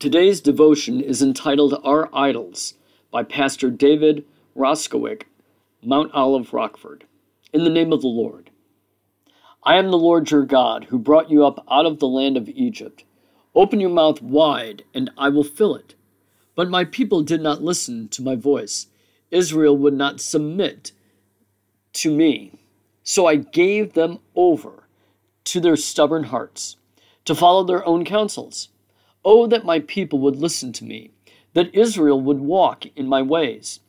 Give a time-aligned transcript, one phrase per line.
[0.00, 2.72] Today's devotion is entitled Our Idols
[3.10, 4.24] by Pastor David
[4.56, 5.24] Roskowick,
[5.82, 7.04] Mount Olive, Rockford.
[7.52, 8.48] In the name of the Lord.
[9.62, 12.48] I am the Lord your God, who brought you up out of the land of
[12.48, 13.04] Egypt.
[13.54, 15.94] Open your mouth wide, and I will fill it.
[16.54, 18.86] But my people did not listen to my voice.
[19.30, 20.92] Israel would not submit
[21.92, 22.58] to me.
[23.02, 24.84] So I gave them over
[25.44, 26.76] to their stubborn hearts,
[27.26, 28.70] to follow their own counsels.
[29.24, 31.10] Oh, that my people would listen to me,
[31.52, 33.80] that Israel would walk in my ways.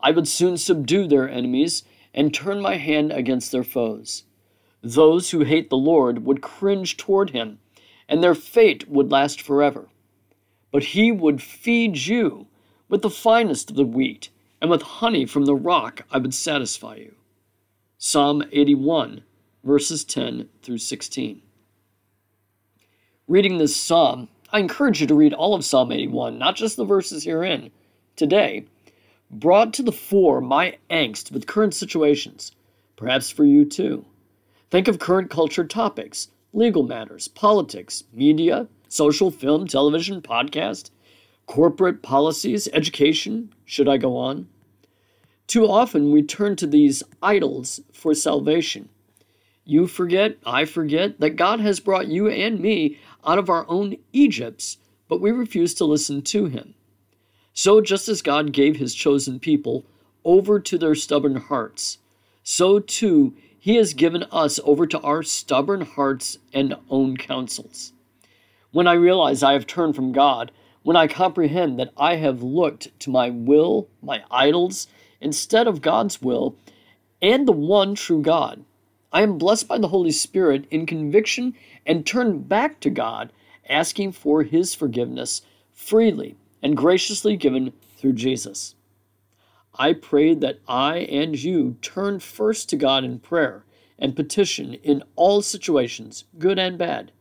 [0.00, 4.24] I would soon subdue their enemies and turn my hand against their foes.
[4.82, 7.58] Those who hate the Lord would cringe toward him,
[8.08, 9.88] and their fate would last forever.
[10.70, 12.46] But he would feed you
[12.88, 14.30] with the finest of the wheat,
[14.60, 17.14] and with honey from the rock I would satisfy you.
[17.98, 19.22] Psalm 81,
[19.64, 21.42] verses 10 through 16.
[23.26, 26.84] Reading this psalm, I encourage you to read all of Psalm 81, not just the
[26.84, 27.70] verses herein,
[28.16, 28.64] today.
[29.30, 32.52] Brought to the fore my angst with current situations,
[32.96, 34.06] perhaps for you too.
[34.70, 40.90] Think of current culture topics, legal matters, politics, media, social, film, television, podcast,
[41.46, 43.52] corporate policies, education.
[43.66, 44.48] Should I go on?
[45.46, 48.88] Too often we turn to these idols for salvation.
[49.70, 53.96] You forget, I forget, that God has brought you and me out of our own
[54.14, 56.72] Egypts, but we refuse to listen to Him.
[57.52, 59.84] So, just as God gave His chosen people
[60.24, 61.98] over to their stubborn hearts,
[62.42, 67.92] so too He has given us over to our stubborn hearts and own counsels.
[68.70, 70.50] When I realize I have turned from God,
[70.82, 74.86] when I comprehend that I have looked to my will, my idols,
[75.20, 76.56] instead of God's will
[77.20, 78.64] and the one true God.
[79.10, 81.54] I am blessed by the Holy Spirit in conviction
[81.86, 83.32] and turn back to God,
[83.68, 85.42] asking for His forgiveness
[85.72, 88.74] freely and graciously given through Jesus.
[89.78, 93.64] I pray that I and you turn first to God in prayer
[93.98, 97.12] and petition in all situations, good and bad.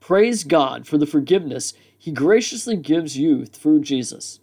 [0.00, 4.40] Praise God for the forgiveness He graciously gives you through Jesus.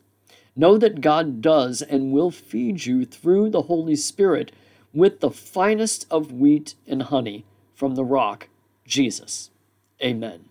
[0.55, 4.51] Know that God does and will feed you through the Holy Spirit
[4.93, 8.49] with the finest of wheat and honey from the rock,
[8.85, 9.49] Jesus.
[10.01, 10.45] Amen.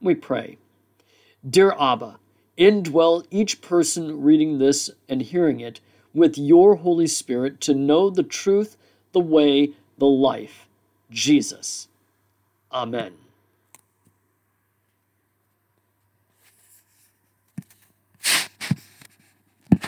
[0.00, 0.58] We pray.
[1.48, 2.18] Dear Abba,
[2.56, 5.80] indwell each person reading this and hearing it
[6.14, 8.76] with your Holy Spirit to know the truth,
[9.12, 10.66] the way, the life,
[11.10, 11.88] Jesus.
[12.72, 13.12] Amen.